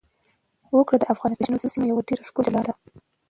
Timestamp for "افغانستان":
1.13-1.47